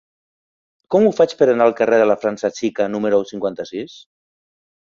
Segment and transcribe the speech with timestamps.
[0.95, 4.01] Com ho faig per anar al carrer de la França Xica número cinquanta-sis?